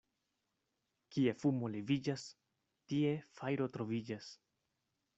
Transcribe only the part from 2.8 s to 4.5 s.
tie fajro troviĝas.